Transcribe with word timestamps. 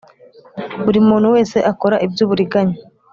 Buri 0.83 0.99
muntu 1.07 1.27
wese 1.35 1.57
akora 1.71 1.95
iby 2.05 2.19
uburiganya 2.25 2.77